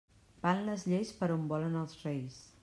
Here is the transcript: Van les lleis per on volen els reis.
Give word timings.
Van 0.45 0.61
les 0.69 0.85
lleis 0.93 1.11
per 1.19 1.29
on 1.35 1.45
volen 1.53 1.77
els 1.83 1.95
reis. 2.09 2.43